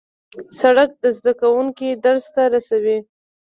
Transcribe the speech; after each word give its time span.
سړک 0.59 0.91
زدهکوونکي 1.15 1.89
درس 2.05 2.25
ته 2.35 2.43
رسوي. 2.53 2.97